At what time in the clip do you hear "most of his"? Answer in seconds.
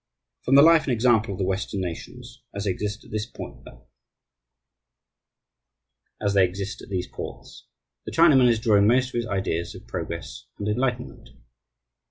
8.87-9.27